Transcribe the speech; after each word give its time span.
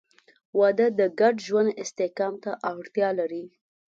•واده 0.59 0.87
د 0.99 1.01
ګډ 1.19 1.35
ژوند 1.47 1.69
استحکام 1.81 2.33
ته 2.43 2.51
اړتیا 2.71 3.09
لري. 3.19 3.43